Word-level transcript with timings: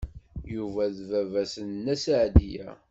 Yuba 0.53 0.83
d 0.95 0.97
baba-s 1.09 1.53
n 1.61 1.67
Nna 1.75 1.95
Seɛdiya. 2.03 2.67